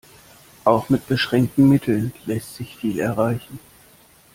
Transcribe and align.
Auch 0.63 0.89
mit 0.89 1.05
beschränkten 1.07 1.69
Mitteln 1.69 2.11
lässt 2.25 2.55
sich 2.55 2.75
viel 2.75 2.99
erreichen. 2.99 3.59